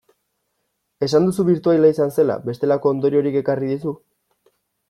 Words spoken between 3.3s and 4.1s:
ekarri dizu?